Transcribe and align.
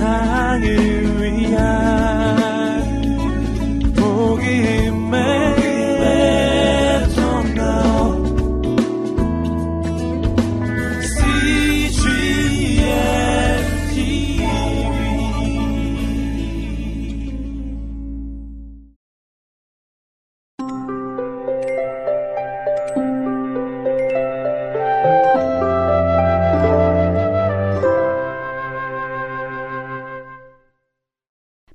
세상을 0.00 0.89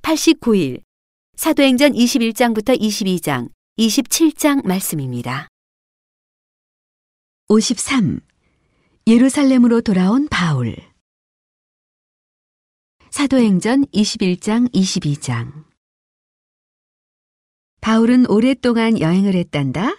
(89일) 0.05 0.83
사도행전 1.35 1.93
21장부터 1.93 2.79
22장, 2.79 3.49
27장 3.79 4.63
말씀입니다. 4.63 5.47
53. 7.49 8.19
예루살렘으로 9.07 9.81
돌아온 9.81 10.27
바울. 10.29 10.75
사도행전 13.09 13.85
21장 13.87 14.71
22장. 14.71 15.65
바울은 17.81 18.29
오랫동안 18.29 18.99
여행을 18.99 19.33
했단다. 19.33 19.95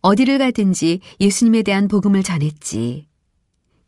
어디를 0.00 0.38
가든지 0.38 1.00
예수님에 1.18 1.62
대한 1.62 1.88
복음을 1.88 2.22
전했지. 2.22 3.08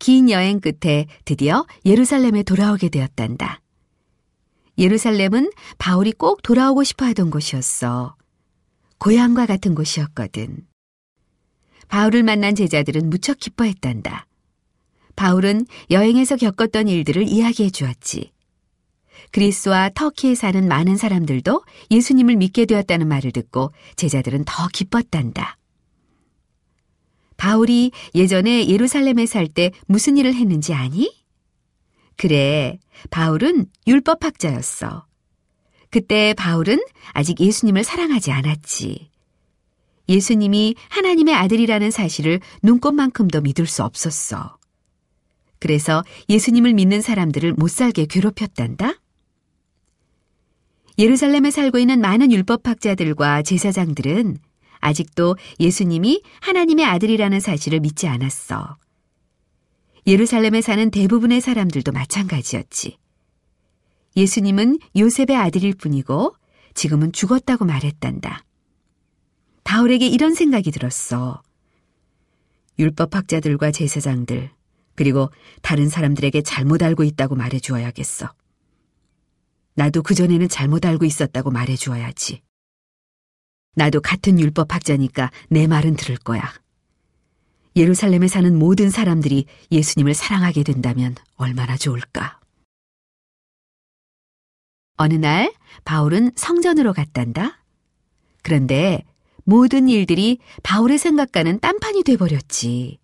긴 0.00 0.28
여행 0.28 0.60
끝에 0.60 1.06
드디어 1.24 1.64
예루살렘에 1.84 2.42
돌아오게 2.42 2.88
되었단다. 2.88 3.60
예루살렘은 4.78 5.50
바울이 5.78 6.12
꼭 6.12 6.42
돌아오고 6.42 6.84
싶어 6.84 7.06
하던 7.06 7.30
곳이었어. 7.30 8.16
고향과 8.98 9.46
같은 9.46 9.74
곳이었거든. 9.74 10.66
바울을 11.88 12.22
만난 12.22 12.54
제자들은 12.54 13.08
무척 13.10 13.38
기뻐했단다. 13.38 14.26
바울은 15.14 15.66
여행에서 15.90 16.36
겪었던 16.36 16.88
일들을 16.88 17.26
이야기해 17.26 17.70
주었지. 17.70 18.32
그리스와 19.32 19.90
터키에 19.94 20.34
사는 20.34 20.66
많은 20.68 20.96
사람들도 20.96 21.62
예수님을 21.90 22.36
믿게 22.36 22.66
되었다는 22.66 23.08
말을 23.08 23.32
듣고 23.32 23.72
제자들은 23.96 24.44
더 24.44 24.68
기뻤단다. 24.68 25.58
바울이 27.36 27.92
예전에 28.14 28.68
예루살렘에 28.68 29.26
살 29.26 29.48
때 29.48 29.70
무슨 29.86 30.16
일을 30.16 30.34
했는지 30.34 30.74
아니? 30.74 31.25
그래, 32.16 32.78
바울은 33.10 33.66
율법학자였어. 33.86 35.06
그때 35.90 36.34
바울은 36.34 36.80
아직 37.12 37.40
예수님을 37.40 37.84
사랑하지 37.84 38.32
않았지. 38.32 39.10
예수님이 40.08 40.74
하나님의 40.88 41.34
아들이라는 41.34 41.90
사실을 41.90 42.40
눈꽃만큼도 42.62 43.40
믿을 43.40 43.66
수 43.66 43.82
없었어. 43.82 44.56
그래서 45.58 46.04
예수님을 46.28 46.74
믿는 46.74 47.00
사람들을 47.00 47.54
못 47.54 47.70
살게 47.70 48.06
괴롭혔단다? 48.06 49.00
예루살렘에 50.98 51.50
살고 51.50 51.78
있는 51.78 52.00
많은 52.00 52.32
율법학자들과 52.32 53.42
제사장들은 53.42 54.38
아직도 54.80 55.36
예수님이 55.60 56.22
하나님의 56.40 56.84
아들이라는 56.84 57.40
사실을 57.40 57.80
믿지 57.80 58.06
않았어. 58.06 58.76
예루살렘에 60.06 60.60
사는 60.60 60.90
대부분의 60.90 61.40
사람들도 61.40 61.90
마찬가지였지. 61.90 62.96
예수님은 64.16 64.78
요셉의 64.96 65.36
아들일 65.36 65.74
뿐이고 65.74 66.34
지금은 66.74 67.12
죽었다고 67.12 67.64
말했단다. 67.64 68.44
바울에게 69.64 70.06
이런 70.06 70.34
생각이 70.34 70.70
들었어. 70.70 71.42
율법학자들과 72.78 73.72
제사장들, 73.72 74.50
그리고 74.94 75.30
다른 75.60 75.88
사람들에게 75.88 76.42
잘못 76.42 76.82
알고 76.82 77.02
있다고 77.02 77.34
말해 77.34 77.58
주어야겠어. 77.58 78.32
나도 79.74 80.02
그전에는 80.02 80.48
잘못 80.48 80.86
알고 80.86 81.04
있었다고 81.04 81.50
말해 81.50 81.74
주어야지. 81.74 82.42
나도 83.74 84.00
같은 84.00 84.38
율법학자니까 84.38 85.32
내 85.50 85.66
말은 85.66 85.96
들을 85.96 86.16
거야. 86.16 86.50
예루살렘에 87.76 88.26
사는 88.26 88.58
모든 88.58 88.90
사람들이 88.90 89.44
예수님을 89.70 90.14
사랑하게 90.14 90.62
된다면 90.62 91.14
얼마나 91.36 91.76
좋을까. 91.76 92.40
어느 94.96 95.14
날 95.14 95.52
바울은 95.84 96.32
성전으로 96.34 96.94
갔단다. 96.94 97.62
그런데 98.42 99.04
모든 99.44 99.88
일들이 99.88 100.38
바울의 100.62 100.98
생각과는 100.98 101.60
딴판이 101.60 102.02
돼버렸지. 102.02 102.98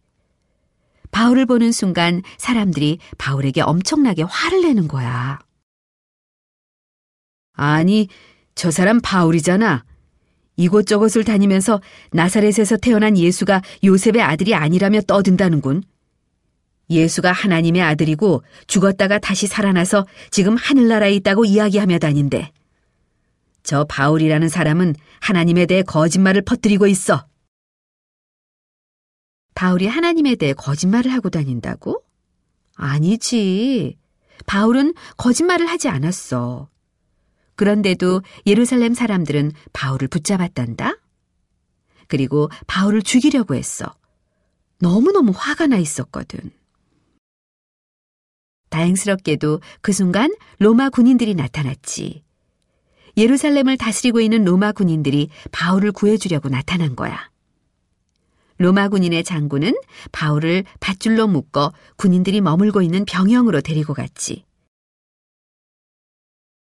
바울을 1.11 1.45
보는 1.45 1.71
순간 1.71 2.23
사람들이 2.39 2.99
바울에게 3.19 3.61
엄청나게 3.61 4.23
화를 4.23 4.63
내는 4.63 4.89
거야. 4.89 5.39
아니, 7.53 8.09
저 8.55 8.71
사람 8.71 9.01
바울이잖아. 9.03 9.85
이곳저곳을 10.63 11.25
다니면서 11.25 11.81
나사렛에서 12.13 12.77
태어난 12.77 13.19
예수가 13.19 13.63
요셉의 13.83 14.23
아들이 14.23 14.55
아니라며 14.55 15.01
떠든다는군. 15.03 15.83
예수가 16.89 17.33
하나님의 17.33 17.83
아들이고 17.83 18.43
죽었다가 18.67 19.19
다시 19.19 19.47
살아나서 19.47 20.07
지금 20.31 20.57
하늘나라에 20.57 21.15
있다고 21.15 21.45
이야기하며 21.45 21.99
다닌대. 21.99 22.53
저 23.63 23.85
바울이라는 23.85 24.49
사람은 24.49 24.95
하나님에 25.21 25.67
대해 25.67 25.83
거짓말을 25.83 26.43
퍼뜨리고 26.43 26.87
있어. 26.87 27.27
바울이 29.55 29.87
하나님에 29.87 30.37
대해 30.37 30.53
거짓말을 30.53 31.13
하고 31.13 31.29
다닌다고? 31.31 32.03
아니지. 32.75 33.99
바울은 34.47 34.95
거짓말을 35.17 35.67
하지 35.67 35.89
않았어. 35.89 36.69
그런데도 37.63 38.23
예루살렘 38.45 38.93
사람들은 38.93 39.53
바울을 39.73 40.09
붙잡았단다. 40.09 40.97
그리고 42.09 42.51
바울을 42.67 43.03
죽이려고 43.03 43.55
했어. 43.55 43.95
너무너무 44.81 45.33
화가 45.33 45.69
나 45.69 45.77
있었거든. 45.77 46.51
다행스럽게도 48.69 49.61
그 49.81 49.93
순간 49.93 50.35
로마 50.59 50.91
군인들이 50.91 51.37
나타났지. 51.37 52.25
예루살렘을 53.17 53.77
다스리고 53.77 54.21
있는 54.21 54.45
로마 54.45 54.73
군인들이 54.73 55.29
바울을 55.53 55.93
구해주려고 55.93 56.49
나타난 56.49 56.97
거야. 56.97 57.31
로마 58.59 58.89
군인의 58.89 59.23
장군은 59.23 59.75
바울을 60.11 60.65
밧줄로 60.81 61.29
묶어 61.29 61.73
군인들이 61.95 62.41
머물고 62.41 62.83
있는 62.83 63.05
병영으로 63.05 63.61
데리고 63.61 63.95
갔지. 63.95 64.45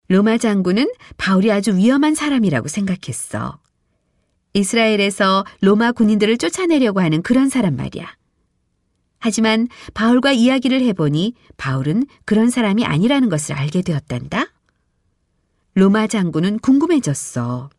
로마 0.09 0.39
장군은 0.39 0.93
바울이 1.17 1.51
아주 1.51 1.77
위험한 1.77 2.15
사람이라고 2.15 2.69
생각했어. 2.69 3.59
이스라엘에서 4.53 5.45
로마 5.61 5.93
군인들을 5.93 6.39
쫓아내려고 6.39 7.01
하는 7.01 7.23
그런 7.23 7.49
사람 7.49 7.77
말이야. 7.77 8.17
하지만 9.19 9.69
바울과 9.95 10.33
이야기를 10.33 10.81
해보니 10.83 11.35
바울은 11.57 12.07
그런 12.25 12.51
사람이 12.51 12.85
아니라는 12.85 13.29
것을 13.29 13.55
알게 13.55 13.83
되었단다. 13.83 14.47
로마 15.75 16.07
장군은 16.07 16.61
궁금해졌어. 16.61 17.71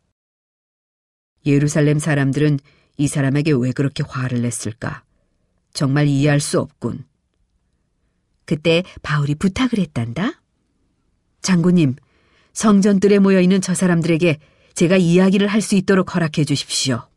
예루살렘 1.46 1.98
사람들은 1.98 2.58
이 2.98 3.08
사람에게 3.08 3.52
왜 3.52 3.72
그렇게 3.72 4.04
화를 4.06 4.42
냈을까? 4.42 5.02
정말 5.72 6.06
이해할 6.06 6.40
수 6.40 6.60
없군. 6.60 7.06
그때 8.44 8.82
바울이 9.02 9.34
부탁을 9.34 9.78
했단다. 9.78 10.42
장군님, 11.40 11.96
성전들에 12.52 13.18
모여 13.18 13.40
있는 13.40 13.60
저 13.60 13.74
사람들에게 13.74 14.38
제가 14.74 14.96
이야기를 14.96 15.48
할 15.48 15.60
수 15.60 15.74
있도록 15.74 16.14
허락해 16.14 16.44
주십시오. 16.44 17.08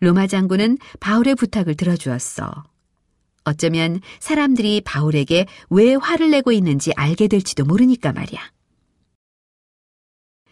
로마 0.00 0.26
장군은 0.26 0.78
바울의 1.00 1.36
부탁을 1.36 1.76
들어주었어. 1.76 2.64
어쩌면 3.44 4.00
사람들이 4.20 4.80
바울에게 4.82 5.46
왜 5.70 5.94
화를 5.94 6.30
내고 6.30 6.52
있는지 6.52 6.92
알게 6.94 7.28
될지도 7.28 7.64
모르니까 7.64 8.12
말이야. 8.12 8.40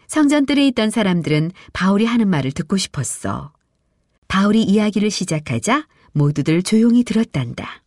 성전들에 0.07 0.67
있던 0.67 0.89
사람들은 0.89 1.51
바울이 1.71 2.05
하는 2.05 2.27
말을 2.29 2.51
듣고 2.51 2.75
싶었어. 2.75 3.53
바울이 4.27 4.61
이야기를 4.63 5.09
시작하자 5.09 5.87
모두들 6.11 6.63
조용히 6.63 7.03
들었단다. 7.05 7.81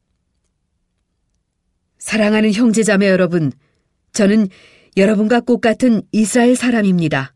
사랑하는 1.99 2.53
형제자매 2.53 3.09
여러분, 3.09 3.53
저는 4.13 4.49
여러분과 4.97 5.41
똑같은 5.41 6.03
이스라엘 6.13 6.57
사람입니다. 6.57 7.35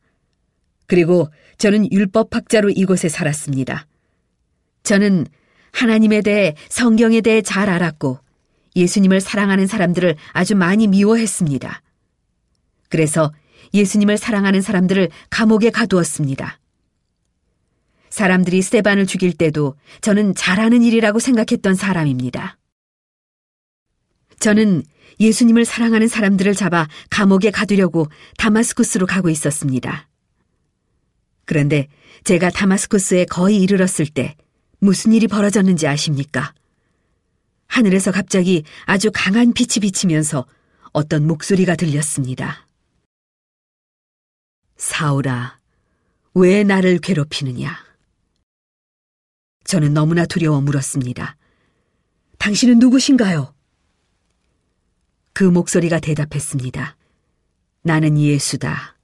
그리고 0.86 1.28
저는 1.58 1.90
율법학자로 1.90 2.70
이곳에 2.70 3.08
살았습니다. 3.08 3.86
저는 4.84 5.26
하나님에 5.72 6.22
대해 6.22 6.54
성경에 6.68 7.20
대해 7.20 7.42
잘 7.42 7.68
알았고 7.68 8.18
예수님을 8.76 9.20
사랑하는 9.20 9.66
사람들을 9.66 10.16
아주 10.32 10.54
많이 10.54 10.86
미워했습니다. 10.86 11.82
그래서 12.88 13.32
예수님을 13.74 14.16
사랑하는 14.18 14.62
사람들을 14.62 15.10
감옥에 15.30 15.70
가두었습니다. 15.70 16.58
사람들이 18.08 18.62
스테반을 18.62 19.06
죽일 19.06 19.32
때도 19.32 19.74
저는 20.00 20.34
잘하는 20.34 20.82
일이라고 20.82 21.18
생각했던 21.18 21.74
사람입니다. 21.74 22.57
저는 24.40 24.84
예수님을 25.20 25.64
사랑하는 25.64 26.08
사람들을 26.08 26.54
잡아 26.54 26.86
감옥에 27.10 27.50
가두려고 27.50 28.06
다마스쿠스로 28.36 29.06
가고 29.06 29.28
있었습니다. 29.30 30.08
그런데 31.44 31.88
제가 32.24 32.50
다마스쿠스에 32.50 33.24
거의 33.24 33.56
이르렀을 33.62 34.06
때 34.06 34.36
무슨 34.80 35.12
일이 35.12 35.26
벌어졌는지 35.26 35.86
아십니까? 35.86 36.54
하늘에서 37.66 38.12
갑자기 38.12 38.64
아주 38.84 39.10
강한 39.12 39.52
빛이 39.52 39.80
비치면서 39.80 40.46
어떤 40.92 41.26
목소리가 41.26 41.74
들렸습니다. 41.74 42.66
사울아, 44.76 45.58
왜 46.34 46.62
나를 46.64 46.98
괴롭히느냐? 46.98 47.76
저는 49.64 49.92
너무나 49.92 50.24
두려워 50.24 50.60
물었습니다. 50.60 51.36
당신은 52.38 52.78
누구신가요? 52.78 53.57
그 55.38 55.44
목소리가 55.44 56.00
대답했습니다. 56.00 56.96
나는 57.82 58.18
예수다. 58.18 58.96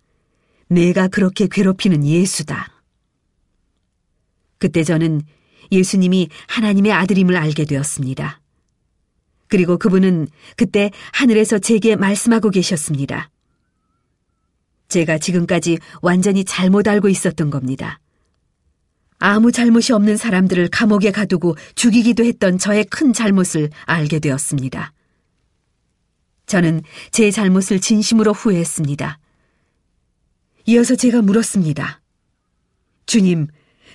내가 0.67 1.07
그렇게 1.07 1.47
괴롭히는 1.47 2.05
예수다. 2.05 2.73
그때 4.59 4.83
저는 4.83 5.23
예수님이 5.71 6.31
하나님의 6.49 6.91
아들임을 6.91 7.37
알게 7.37 7.67
되었습니다. 7.67 8.41
그리고 9.47 9.79
그분은 9.79 10.27
그때 10.57 10.91
하늘에서 11.13 11.61
제게 11.61 11.95
말씀하고 11.95 12.51
계셨습니다. 12.51 13.31
제가 14.89 15.19
지금까지 15.19 15.79
완전히 16.03 16.45
잘못 16.45 16.89
알고 16.89 17.11
있었던 17.11 17.51
겁니다. 17.51 18.01
아무 19.21 19.53
잘못이 19.53 19.93
없는 19.93 20.17
사람들을 20.17 20.67
감옥에 20.71 21.13
가두고 21.13 21.55
죽이기도 21.77 22.25
했던 22.25 22.59
저의 22.59 22.87
큰 22.87 23.13
잘못을 23.13 23.71
알게 23.85 24.19
되었습니다. 24.19 24.93
저는 26.47 26.83
제 27.11 27.31
잘못을 27.31 27.81
진심으로 27.81 28.33
후회했습니다. 28.33 29.19
이어서 30.67 30.95
제가 30.95 31.23
물었습니다. 31.23 32.01
주님, 33.07 33.49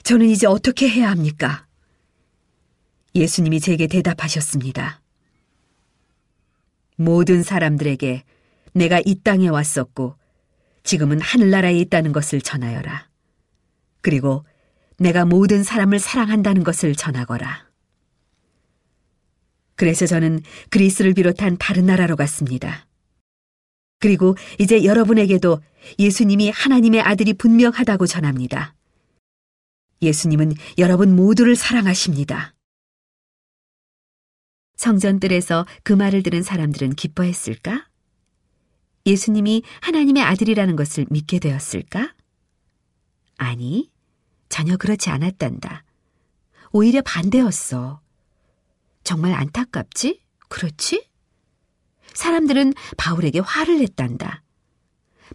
저는 0.04 0.28
이제 0.28 0.48
어떻게 0.48 0.90
해야 0.90 1.10
합니까? 1.10 1.66
예수님이 3.16 3.60
제게 3.60 3.88
대답하셨습니다. 3.88 5.02
모든 6.96 7.44
사람들에게 7.44 8.24
내가 8.74 9.02
이 9.06 9.16
땅에 9.24 9.48
왔었고 9.48 10.16
지금은 10.84 11.22
하늘나라에 11.22 11.78
있다는 11.80 12.12
것을 12.12 12.42
전하여라. 12.42 13.08
그리고 14.02 14.46
내가 14.98 15.26
모든 15.26 15.64
사람을 15.64 16.00
사랑한다는 16.00 16.64
것을 16.64 16.96
전하거라. 16.96 17.69
그래서 19.80 20.06
저는 20.06 20.42
그리스를 20.70 21.14
비롯한 21.14 21.56
다른 21.58 21.86
나라로 21.86 22.18
갔습니다. 22.18 22.86
그리고 24.00 24.36
이제 24.60 24.84
여러분에게도 24.84 25.62
예수님이 25.98 26.50
하나님의 26.50 27.00
아들이 27.00 27.32
분명하다고 27.32 28.06
전합니다. 28.06 28.76
예수님은 30.02 30.52
여러분 30.80 31.16
모두를 31.16 31.56
사랑하십니다. 31.56 32.54
성전들에서 34.76 35.66
그 35.84 35.94
말을 35.94 36.24
들은 36.24 36.44
사람들은 36.44 36.96
기뻐했을까? 36.96 37.88
예수님이 39.06 39.64
하나님의 39.80 40.24
아들이라는 40.24 40.76
것을 40.76 41.06
믿게 41.10 41.40
되었을까? 41.40 42.14
아니, 43.38 43.90
전혀 44.50 44.76
그렇지 44.76 45.10
않았단다. 45.10 45.86
오히려 46.74 47.02
반대였어. 47.02 48.02
정말 49.04 49.34
안타깝지? 49.34 50.22
그렇지? 50.50 51.08
사람들은 52.14 52.74
바울에게 52.98 53.40
화를 53.40 53.80
냈단다. 53.80 54.44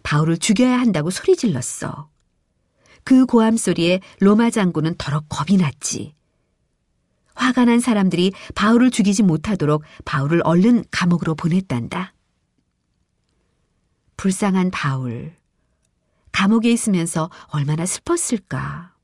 바울을 0.03 0.37
죽여야 0.37 0.79
한다고 0.79 1.09
소리 1.09 1.35
질렀어. 1.35 2.09
그 3.03 3.25
고함 3.25 3.57
소리에 3.57 4.01
로마 4.19 4.49
장군은 4.49 4.95
더럽 4.97 5.25
겁이 5.29 5.57
났지. 5.57 6.15
화가 7.35 7.65
난 7.65 7.79
사람들이 7.79 8.33
바울을 8.55 8.91
죽이지 8.91 9.23
못하도록 9.23 9.83
바울을 10.05 10.41
얼른 10.43 10.85
감옥으로 10.89 11.35
보냈단다. 11.35 12.13
불쌍한 14.17 14.71
바울. 14.71 15.35
감옥에 16.31 16.71
있으면서 16.71 17.29
얼마나 17.47 17.85
슬펐을까. 17.85 18.94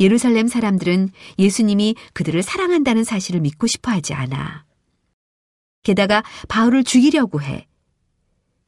예루살렘 0.00 0.46
사람들은 0.48 1.08
예수님이 1.38 1.94
그들을 2.12 2.42
사랑한다는 2.42 3.04
사실을 3.04 3.40
믿고 3.40 3.66
싶어 3.66 3.90
하지 3.90 4.14
않아. 4.14 4.64
게다가 5.82 6.22
바울을 6.48 6.84
죽이려고 6.84 7.40
해. 7.42 7.66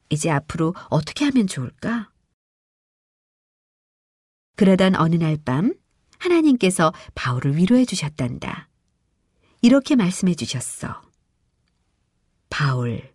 이제 0.09 0.29
앞으로 0.29 0.73
어떻게 0.89 1.25
하면 1.25 1.47
좋을까? 1.47 2.09
그러던 4.55 4.95
어느 4.95 5.15
날 5.15 5.37
밤 5.37 5.73
하나님께서 6.17 6.93
바울을 7.15 7.55
위로해 7.55 7.85
주셨단다. 7.85 8.67
이렇게 9.61 9.95
말씀해 9.95 10.35
주셨어. 10.35 11.01
바울, 12.49 13.13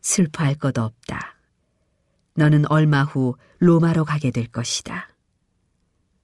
슬퍼할 0.00 0.56
것 0.56 0.76
없다. 0.78 1.36
너는 2.34 2.66
얼마 2.70 3.02
후 3.04 3.36
로마로 3.58 4.04
가게 4.04 4.30
될 4.30 4.46
것이다. 4.46 5.08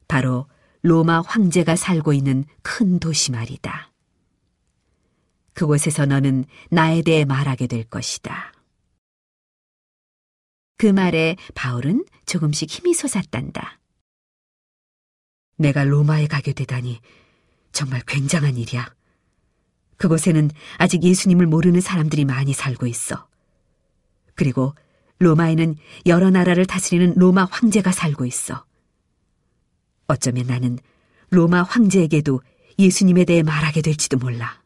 바로 0.08 0.46
로마 0.84 1.22
황제가 1.22 1.76
살고 1.76 2.12
있는 2.12 2.44
큰 2.60 2.98
도시 2.98 3.32
말이다. 3.32 3.90
그곳에서 5.54 6.04
너는 6.04 6.44
나에 6.70 7.00
대해 7.00 7.24
말하게 7.24 7.68
될 7.68 7.84
것이다. 7.84 8.52
그 10.76 10.86
말에 10.86 11.36
바울은 11.54 12.04
조금씩 12.26 12.70
힘이 12.70 12.92
솟았단다. 12.92 13.80
내가 15.56 15.84
로마에 15.84 16.26
가게 16.26 16.52
되다니 16.52 17.00
정말 17.72 18.02
굉장한 18.06 18.58
일이야. 18.58 18.94
그곳에는 19.96 20.50
아직 20.76 21.02
예수님을 21.02 21.46
모르는 21.46 21.80
사람들이 21.80 22.26
많이 22.26 22.52
살고 22.52 22.86
있어. 22.86 23.26
그리고 24.34 24.74
로마에는 25.18 25.76
여러 26.04 26.28
나라를 26.28 26.66
다스리는 26.66 27.14
로마 27.16 27.46
황제가 27.50 27.90
살고 27.90 28.26
있어. 28.26 28.66
어쩌면 30.06 30.46
나는 30.46 30.78
로마 31.30 31.62
황제에게도 31.62 32.40
예수님에 32.78 33.24
대해 33.24 33.42
말하게 33.42 33.82
될지도 33.82 34.16
몰라. 34.18 34.62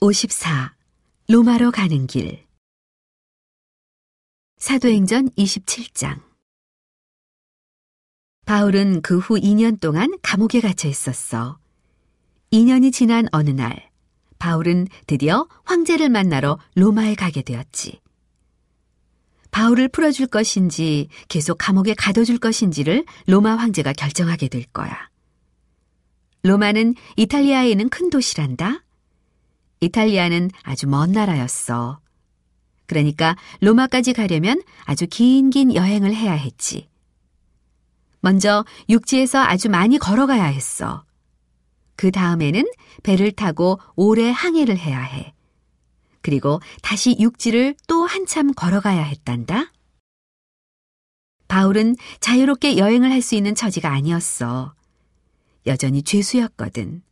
(54) 0.00 0.76
로마로 1.28 1.72
가는 1.72 2.06
길. 2.06 2.46
사도행전 4.58 5.30
27장 5.30 6.22
바울은 8.46 9.02
그 9.02 9.18
후 9.18 9.40
2년 9.40 9.80
동안 9.80 10.16
감옥에 10.22 10.60
갇혀 10.60 10.88
있었어. 10.88 11.58
2년이 12.52 12.92
지난 12.92 13.26
어느 13.32 13.50
날, 13.50 13.90
바울은 14.38 14.86
드디어 15.08 15.48
황제를 15.64 16.08
만나러 16.10 16.56
로마에 16.76 17.16
가게 17.16 17.42
되었지. 17.42 18.00
바울을 19.50 19.88
풀어줄 19.88 20.28
것인지 20.28 21.08
계속 21.28 21.58
감옥에 21.58 21.94
가둬줄 21.94 22.38
것인지를 22.38 23.04
로마 23.26 23.56
황제가 23.56 23.92
결정하게 23.92 24.46
될 24.46 24.64
거야. 24.66 25.10
로마는 26.44 26.94
이탈리아에 27.16 27.68
있는 27.68 27.88
큰 27.88 28.10
도시란다. 28.10 28.84
이탈리아는 29.80 30.52
아주 30.62 30.86
먼 30.86 31.10
나라였어. 31.10 31.98
그러니까 32.86 33.34
로마까지 33.60 34.12
가려면 34.12 34.62
아주 34.84 35.08
긴긴 35.08 35.74
여행을 35.74 36.14
해야 36.14 36.34
했지. 36.34 36.88
먼저 38.26 38.64
육지에서 38.88 39.38
아주 39.38 39.68
많이 39.68 39.98
걸어가야 39.98 40.46
했어. 40.46 41.04
그 41.94 42.10
다음에는 42.10 42.64
배를 43.04 43.30
타고 43.30 43.78
오래 43.94 44.28
항해를 44.30 44.76
해야 44.76 45.00
해. 45.00 45.32
그리고 46.22 46.60
다시 46.82 47.16
육지를 47.20 47.76
또 47.86 48.04
한참 48.04 48.52
걸어가야 48.52 49.00
했단다. 49.00 49.70
바울은 51.46 51.94
자유롭게 52.18 52.78
여행을 52.78 53.12
할 53.12 53.22
수 53.22 53.36
있는 53.36 53.54
처지가 53.54 53.92
아니었어. 53.92 54.74
여전히 55.66 56.02
죄수였거든. 56.02 57.02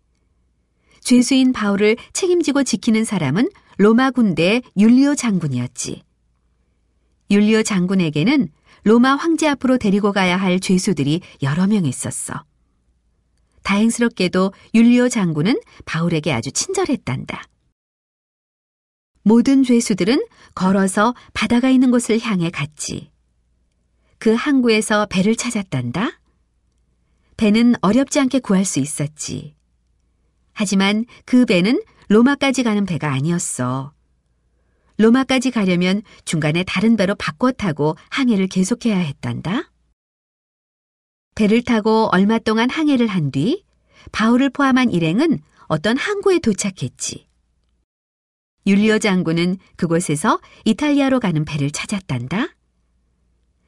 죄수인 0.99 1.52
바울을 1.52 1.97
책임지고 2.12 2.64
지키는 2.64 3.04
사람은 3.04 3.50
로마 3.76 4.11
군대의 4.11 4.64
율리오 4.76 5.14
장군이었지. 5.14 6.02
율리오 7.30 7.62
장군에게는 7.62 8.49
로마 8.85 9.17
황제 9.17 9.49
앞으로 9.49 9.79
데리고 9.79 10.12
가야 10.12 10.37
할 10.37 10.61
죄수들이 10.61 11.23
여러 11.43 11.67
명 11.67 11.87
있었어. 11.87 12.45
다행스럽게도 13.62 14.53
율리오 14.75 15.09
장군은 15.09 15.59
바울에게 15.87 16.31
아주 16.33 16.53
친절했단다. 16.53 17.45
모든 19.23 19.62
죄수들은 19.62 20.23
걸어서 20.55 21.14
바다가 21.33 21.71
있는 21.71 21.91
곳을 21.91 22.21
향해 22.21 22.50
갔지. 22.50 23.11
그 24.19 24.35
항구에서 24.35 25.07
배를 25.07 25.35
찾았단다. 25.35 26.21
배는 27.38 27.76
어렵지 27.81 28.21
않게 28.21 28.41
구할 28.41 28.67
수 28.67 28.81
있었지. 28.81 29.55
하지만 30.53 31.07
그 31.25 31.47
배는 31.47 31.83
로마까지 32.09 32.62
가는 32.62 32.85
배가 32.85 33.11
아니었어. 33.12 33.95
로마까지 34.97 35.51
가려면 35.51 36.03
중간에 36.25 36.65
다른 36.65 36.97
배로 36.97 37.15
바꿔 37.15 37.51
타고 37.53 37.97
항해를 38.11 38.47
계속해야 38.47 38.97
했단다. 38.99 39.71
배를 41.35 41.63
타고 41.63 42.09
얼마 42.13 42.39
동안 42.39 42.71
항해를 42.71 43.09
한 43.09 43.31
뒤 43.33 43.65
바울을 44.13 44.51
포함한 44.51 44.91
일행은 44.91 45.41
어떤 45.67 45.97
항구에 45.97 46.39
도착했지. 46.39 47.27
율리오 48.67 48.99
장군은 48.99 49.59
그곳에서 49.77 50.41
이탈리아로 50.65 51.21
가는 51.21 51.45
배를 51.45 51.71
찾았단다. 51.71 52.49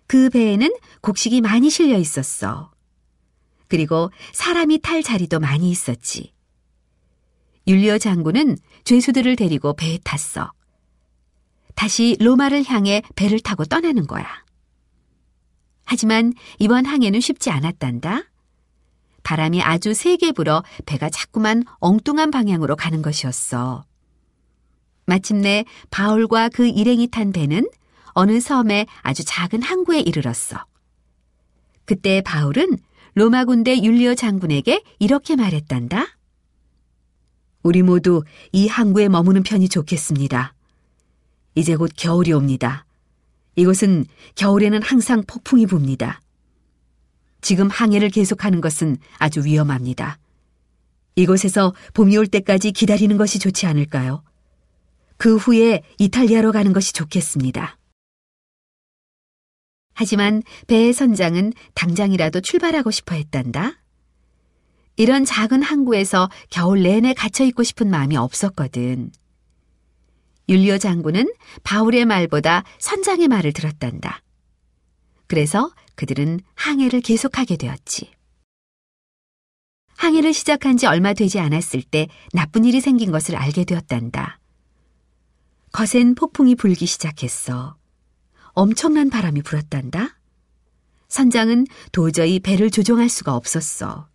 그 0.06 0.30
배에는 0.30 0.70
곡식이 1.00 1.40
많이 1.40 1.68
실려 1.70 1.98
있었어. 1.98 2.70
그리고 3.68 4.10
사람이 4.32 4.80
탈 4.80 5.02
자리도 5.02 5.40
많이 5.40 5.70
있었지. 5.70 6.32
율리오 7.66 7.98
장군은 7.98 8.56
죄수들을 8.84 9.34
데리고 9.36 9.74
배에 9.74 9.98
탔어. 10.04 10.52
다시 11.76 12.16
로마를 12.18 12.64
향해 12.64 13.02
배를 13.14 13.38
타고 13.38 13.64
떠나는 13.64 14.08
거야. 14.08 14.26
하지만 15.84 16.32
이번 16.58 16.84
항해는 16.84 17.20
쉽지 17.20 17.50
않았단다. 17.50 18.22
바람이 19.22 19.62
아주 19.62 19.94
세게 19.94 20.32
불어 20.32 20.64
배가 20.84 21.10
자꾸만 21.10 21.62
엉뚱한 21.78 22.32
방향으로 22.32 22.74
가는 22.74 23.02
것이었어. 23.02 23.84
마침내 25.04 25.64
바울과 25.90 26.48
그 26.48 26.66
일행이 26.66 27.08
탄 27.08 27.30
배는 27.30 27.68
어느 28.08 28.40
섬의 28.40 28.86
아주 29.02 29.24
작은 29.24 29.62
항구에 29.62 30.00
이르렀어. 30.00 30.64
그때 31.84 32.20
바울은 32.22 32.78
로마 33.14 33.44
군대 33.44 33.80
율리오 33.80 34.16
장군에게 34.16 34.82
이렇게 34.98 35.36
말했단다. 35.36 36.06
우리 37.62 37.82
모두 37.82 38.24
이 38.52 38.66
항구에 38.66 39.08
머무는 39.08 39.42
편이 39.42 39.68
좋겠습니다. 39.68 40.55
이제 41.56 41.74
곧 41.74 41.90
겨울이 41.96 42.32
옵니다. 42.32 42.84
이곳은 43.56 44.04
겨울에는 44.34 44.82
항상 44.82 45.24
폭풍이 45.26 45.66
붑니다. 45.66 46.20
지금 47.40 47.70
항해를 47.70 48.10
계속하는 48.10 48.60
것은 48.60 48.98
아주 49.18 49.42
위험합니다. 49.44 50.18
이곳에서 51.16 51.74
봄이 51.94 52.14
올 52.18 52.26
때까지 52.26 52.72
기다리는 52.72 53.16
것이 53.16 53.38
좋지 53.38 53.66
않을까요? 53.66 54.22
그 55.16 55.36
후에 55.36 55.82
이탈리아로 55.98 56.52
가는 56.52 56.74
것이 56.74 56.92
좋겠습니다. 56.92 57.78
하지만 59.94 60.42
배의 60.66 60.92
선장은 60.92 61.54
당장이라도 61.72 62.42
출발하고 62.42 62.90
싶어 62.90 63.14
했단다. 63.14 63.80
이런 64.96 65.24
작은 65.24 65.62
항구에서 65.62 66.28
겨울 66.50 66.82
내내 66.82 67.14
갇혀 67.14 67.44
있고 67.44 67.62
싶은 67.62 67.88
마음이 67.88 68.18
없었거든. 68.18 69.10
율리오 70.48 70.78
장군은 70.78 71.32
바울의 71.64 72.04
말보다 72.04 72.64
선장의 72.78 73.28
말을 73.28 73.52
들었단다. 73.52 74.22
그래서 75.26 75.72
그들은 75.96 76.40
항해를 76.54 77.00
계속하게 77.00 77.56
되었지. 77.56 78.12
항해를 79.96 80.32
시작한 80.32 80.76
지 80.76 80.86
얼마 80.86 81.14
되지 81.14 81.40
않았을 81.40 81.82
때 81.82 82.06
나쁜 82.32 82.64
일이 82.64 82.80
생긴 82.80 83.10
것을 83.10 83.34
알게 83.34 83.64
되었단다. 83.64 84.38
거센 85.72 86.14
폭풍이 86.14 86.54
불기 86.54 86.86
시작했어. 86.86 87.76
엄청난 88.52 89.10
바람이 89.10 89.42
불었단다. 89.42 90.18
선장은 91.08 91.66
도저히 91.92 92.40
배를 92.40 92.70
조종할 92.70 93.08
수가 93.08 93.34
없었어. 93.34 94.08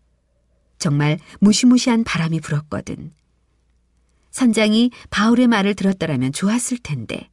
정말 0.77 1.19
무시무시한 1.39 2.03
바람이 2.03 2.39
불었거든. 2.39 3.13
선장이 4.31 4.91
바울의 5.09 5.47
말을 5.47 5.75
들었더라면 5.75 6.33
좋았을 6.33 6.79
텐데. 6.79 7.29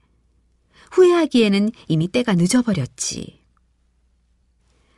후회하기에는 0.93 1.71
이미 1.88 2.09
때가 2.09 2.35
늦어버렸지. 2.35 3.40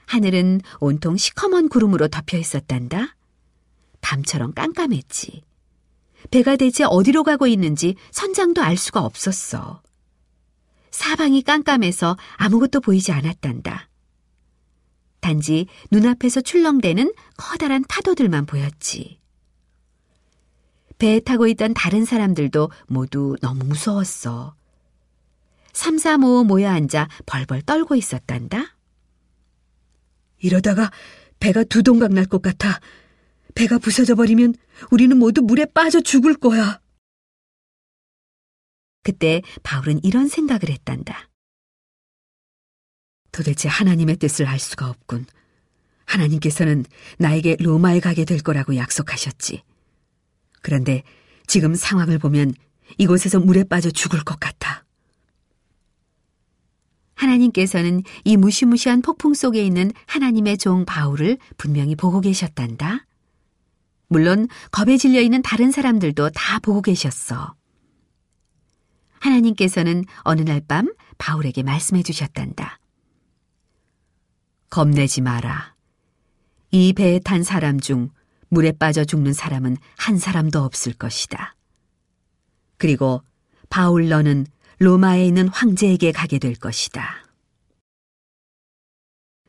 하늘은 0.06 0.60
온통 0.80 1.16
시커먼 1.16 1.68
구름으로 1.68 2.08
덮여 2.08 2.36
있었단다. 2.36 3.16
밤처럼 4.00 4.54
깜깜했지. 4.54 5.42
배가 6.30 6.56
대체 6.56 6.84
어디로 6.84 7.22
가고 7.22 7.46
있는지 7.46 7.94
선장도 8.10 8.62
알 8.62 8.76
수가 8.76 9.00
없었어. 9.00 9.82
사방이 10.90 11.42
깜깜해서 11.42 12.16
아무것도 12.36 12.80
보이지 12.80 13.12
않았단다. 13.12 13.88
단지 15.20 15.66
눈앞에서 15.90 16.40
출렁대는 16.40 17.12
커다란 17.36 17.84
파도들만 17.88 18.46
보였지. 18.46 19.19
배에 21.00 21.18
타고 21.20 21.46
있던 21.48 21.72
다른 21.74 22.04
사람들도 22.04 22.70
모두 22.86 23.34
너무 23.40 23.64
무서웠어. 23.64 24.54
삼삼오오 25.72 26.44
모여 26.44 26.68
앉아 26.68 27.08
벌벌 27.26 27.62
떨고 27.62 27.96
있었단다. 27.96 28.76
이러다가 30.38 30.90
배가 31.40 31.64
두 31.64 31.82
동강 31.82 32.12
날 32.14 32.26
것 32.26 32.42
같아. 32.42 32.80
배가 33.54 33.78
부서져 33.78 34.14
버리면 34.14 34.54
우리는 34.90 35.16
모두 35.16 35.40
물에 35.42 35.64
빠져 35.64 36.00
죽을 36.02 36.34
거야. 36.34 36.80
그때 39.02 39.40
바울은 39.62 40.04
이런 40.04 40.28
생각을 40.28 40.68
했단다. 40.68 41.30
도대체 43.32 43.68
하나님의 43.68 44.16
뜻을 44.16 44.46
알 44.46 44.58
수가 44.58 44.90
없군. 44.90 45.24
하나님께서는 46.04 46.84
나에게 47.18 47.56
로마에 47.58 48.00
가게 48.00 48.26
될 48.26 48.40
거라고 48.40 48.76
약속하셨지. 48.76 49.62
그런데 50.60 51.02
지금 51.46 51.74
상황을 51.74 52.18
보면 52.18 52.54
이곳에서 52.98 53.40
물에 53.40 53.64
빠져 53.64 53.90
죽을 53.90 54.22
것 54.24 54.38
같아. 54.40 54.84
하나님께서는 57.14 58.02
이 58.24 58.36
무시무시한 58.36 59.02
폭풍 59.02 59.34
속에 59.34 59.62
있는 59.64 59.92
하나님의 60.06 60.58
종 60.58 60.84
바울을 60.84 61.38
분명히 61.58 61.94
보고 61.94 62.20
계셨단다. 62.20 63.06
물론 64.08 64.48
겁에 64.70 64.96
질려 64.96 65.20
있는 65.20 65.42
다른 65.42 65.70
사람들도 65.70 66.30
다 66.30 66.58
보고 66.60 66.82
계셨어. 66.82 67.54
하나님께서는 69.20 70.04
어느 70.22 70.40
날 70.40 70.60
밤 70.66 70.92
바울에게 71.18 71.62
말씀해 71.62 72.02
주셨단다. 72.02 72.80
겁내지 74.70 75.20
마라. 75.20 75.74
이 76.70 76.92
배에 76.92 77.18
탄 77.18 77.42
사람 77.42 77.78
중 77.78 78.10
물에 78.50 78.72
빠져 78.72 79.04
죽는 79.04 79.32
사람은 79.32 79.76
한 79.96 80.18
사람도 80.18 80.60
없을 80.62 80.92
것이다. 80.92 81.56
그리고 82.76 83.22
바울 83.68 84.08
너는 84.08 84.46
로마에 84.78 85.26
있는 85.26 85.48
황제에게 85.48 86.12
가게 86.12 86.38
될 86.38 86.54
것이다. 86.54 87.24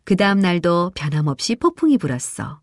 그 0.04 0.16
다음 0.16 0.40
날도 0.40 0.92
변함없이 0.96 1.56
폭풍이 1.56 1.98
불었어. 1.98 2.62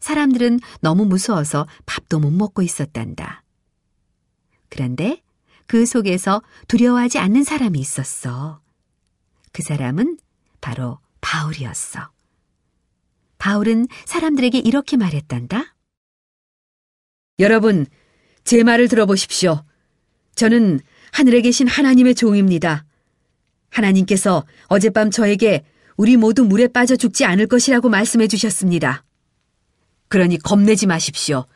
사람들은 0.00 0.60
너무 0.80 1.04
무서워서 1.04 1.66
밥도 1.86 2.18
못 2.18 2.30
먹고 2.30 2.62
있었단다. 2.62 3.42
그런데 4.68 5.22
그 5.66 5.86
속에서 5.86 6.42
두려워하지 6.68 7.18
않는 7.18 7.44
사람이 7.44 7.78
있었어. 7.78 8.60
그 9.52 9.62
사람은 9.62 10.18
바로 10.60 10.98
바울이었어. 11.20 12.15
바울은 13.38 13.86
사람들에게 14.06 14.58
이렇게 14.58 14.96
말했단다. 14.96 15.74
여러분, 17.38 17.86
제 18.44 18.62
말을 18.62 18.88
들어보십시오. 18.88 19.62
저는 20.34 20.80
하늘에 21.12 21.40
계신 21.40 21.66
하나님의 21.66 22.14
종입니다. 22.14 22.84
하나님께서 23.70 24.44
어젯밤 24.66 25.10
저에게 25.10 25.64
우리 25.96 26.16
모두 26.16 26.44
물에 26.44 26.68
빠져 26.68 26.96
죽지 26.96 27.24
않을 27.24 27.46
것이라고 27.46 27.88
말씀해 27.88 28.28
주셨습니다. 28.28 29.04
그러니 30.08 30.38
겁내지 30.38 30.86
마십시오. 30.86 31.46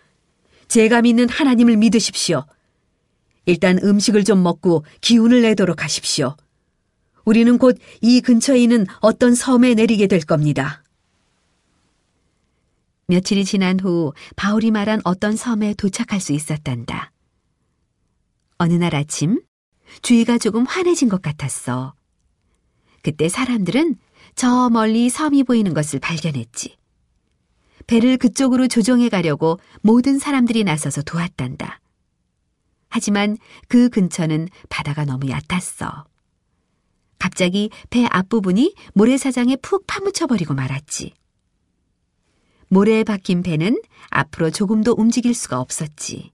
제가 0.69 1.03
믿는 1.03 1.29
하나님을 1.29 1.77
믿으십시오. 1.77 2.45
일단 3.47 3.79
음식을 3.83 4.25
좀 4.25 4.43
먹고 4.43 4.85
기운을 5.01 5.43
내도록 5.43 5.83
하십시오. 5.83 6.37
우리는 7.25 7.59
곧 7.59 7.79
이 8.01 8.21
근처에 8.21 8.59
있는 8.59 8.87
어떤 9.01 9.35
섬에 9.35 9.75
내리게 9.75 10.07
될 10.07 10.21
겁니다. 10.21 10.83
며칠이 13.11 13.45
지난 13.45 13.81
후 13.81 14.13
바울이 14.37 14.71
말한 14.71 15.01
어떤 15.05 15.35
섬에 15.35 15.75
도착할 15.75 16.21
수 16.21 16.33
있었단다. 16.33 17.11
어느 18.57 18.75
날 18.75 18.95
아침 18.95 19.43
주위가 20.03 20.39
조금 20.39 20.65
환해진 20.65 21.09
것 21.09 21.21
같았어. 21.21 21.95
그때 23.03 23.29
사람들은 23.29 23.97
저 24.37 24.71
멀리 24.71 25.09
섬이 25.09 25.43
보이는 25.43 25.75
것을 25.75 25.99
발견했지. 25.99 26.77
배를 27.89 28.17
그쪽으로 28.17 28.69
조종해 28.69 29.09
가려고 29.09 29.59
모든 29.81 30.21
사람들이 30.21 30.63
나서서 30.63 31.03
도왔단다. 31.03 31.81
하지만 32.91 33.37
그 33.67 33.89
근처는 33.89 34.49
바다가 34.69 35.05
너무 35.05 35.29
얕았어. 35.29 36.05
갑자기 37.19 37.71
배 37.91 38.07
앞부분이 38.09 38.75
모래사장에 38.95 39.57
푹 39.57 39.87
파묻혀 39.89 40.29
버리고 40.29 40.55
말았지. 40.55 41.13
모래에 42.71 43.03
박힌 43.05 43.43
배는 43.43 43.83
앞으로 44.11 44.51
조금도 44.51 44.95
움직일 44.97 45.35
수가 45.35 45.61
없었지. 45.61 46.31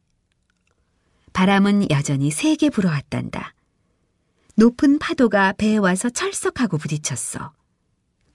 바람은 1.32 1.90
여전히 1.90 2.30
세게 2.30 2.70
불어왔단다. 2.70 3.54
높은 4.56 4.98
파도가 4.98 5.54
배에 5.54 5.78
와서 5.78 6.10
철썩하고 6.10 6.78
부딪혔어. 6.78 7.52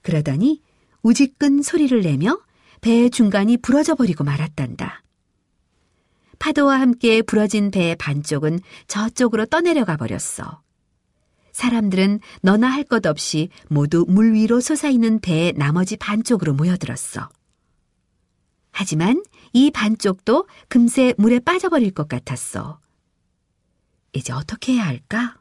그러더니 0.02 0.62
우지끈 1.04 1.62
소리를 1.62 2.00
내며 2.02 2.40
배의 2.82 3.12
중간이 3.12 3.58
부러져 3.58 3.94
버리고 3.96 4.24
말았단다. 4.24 5.04
파도와 6.40 6.80
함께 6.80 7.22
부러진 7.22 7.70
배의 7.70 7.96
반쪽은 7.98 8.60
저쪽으로 8.88 9.46
떠내려가 9.46 9.96
버렸어. 9.96 10.62
사람들은 11.52 12.20
너나 12.42 12.68
할 12.68 12.84
것 12.84 13.06
없이 13.06 13.50
모두 13.68 14.06
물 14.08 14.34
위로 14.34 14.60
솟아있는 14.60 15.20
배의 15.20 15.54
나머지 15.56 15.98
반쪽으로 15.98 16.54
모여들었어. 16.54 17.30
하지만 18.82 19.24
이 19.54 19.70
반쪽도 19.70 20.48
금세 20.68 21.14
물에 21.20 21.38
빠져버릴 21.40 21.92
것 21.92 22.08
같았어. 22.08 22.80
이제 24.12 24.34
어떻게 24.34 24.74
해야 24.74 24.88
할까? 24.88 25.38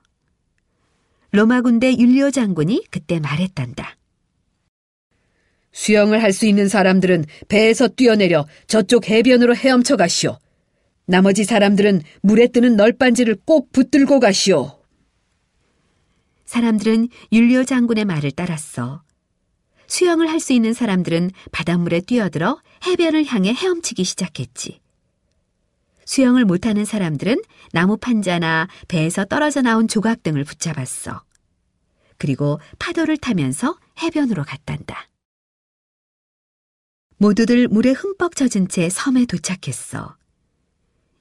로마 1.33 1.63
군대 1.63 1.91
율리오 1.97 2.31
장군이 2.33 2.85
그때 2.91 3.19
말했단다. 3.19 3.97
수영을 5.73 6.23
할 6.23 6.35
수 6.35 6.45
있는 6.45 6.69
사람들은 6.69 7.25
배에서 7.49 7.89
뛰어내려 7.89 8.47
저쪽 8.67 9.09
해변으로 9.09 9.57
헤엄쳐 9.57 9.97
가시오. 9.97 10.39
나머지 11.07 11.45
사람들은 11.45 12.03
물에 12.21 12.49
뜨는 12.49 12.77
널빤지를 12.77 13.39
꼭 13.47 13.73
붙들고 13.73 14.21
가시오. 14.21 14.83
사람들은 16.45 17.09
율리오 17.33 17.65
장군의 17.65 18.05
말을 18.05 18.33
따랐어. 18.33 19.03
수영을 19.91 20.31
할 20.31 20.39
수 20.41 20.53
있는 20.55 20.73
사람들은 20.73 21.33
바닷물에 21.51 22.01
뛰어들어 22.01 22.63
해변을 22.87 23.27
향해 23.27 23.53
헤엄치기 23.53 24.05
시작했지. 24.05 24.81
수영을 26.07 26.45
못하는 26.45 26.85
사람들은 26.85 27.43
나무 27.73 27.97
판자나 27.97 28.69
배에서 28.89 29.25
떨어져 29.25 29.63
나온 29.63 29.89
조각 29.89 30.23
등을 30.23 30.45
붙잡았어. 30.45 31.23
그리고 32.17 32.61
파도를 32.79 33.17
타면서 33.17 33.79
해변으로 34.01 34.45
갔단다. 34.45 35.09
모두들 37.19 37.69
물에 37.69 37.91
흠뻑 37.91 38.37
젖은 38.37 38.69
채 38.69 38.89
섬에 38.89 39.27
도착했어. 39.27 40.17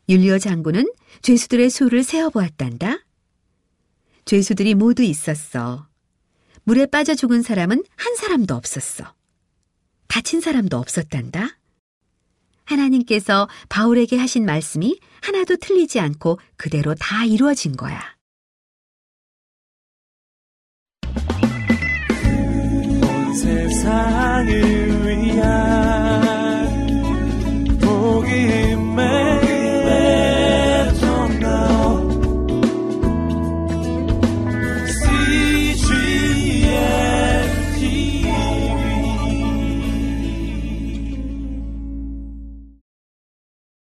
율리오 0.07 0.37
장군은 0.37 0.93
죄수들의 1.23 1.69
수를 1.71 2.03
세어보았단다. 2.03 2.99
죄수들이 4.25 4.75
모두 4.75 5.03
있었어. 5.03 5.88
물에 6.69 6.85
빠져 6.85 7.15
죽은 7.15 7.41
사람은 7.41 7.83
한 7.95 8.15
사람도 8.15 8.53
없었어. 8.53 9.15
다친 10.07 10.39
사람도 10.39 10.77
없었단다. 10.77 11.57
하나님께서 12.65 13.49
바울에게 13.69 14.17
하신 14.17 14.45
말씀이 14.45 14.99
하나도 15.23 15.57
틀리지 15.57 15.99
않고 15.99 16.39
그대로 16.57 16.93
다 16.93 17.25
이루어진 17.25 17.75
거야. 17.75 17.99
온 23.01 23.33
세상을 23.33 25.07
위한 25.07 25.98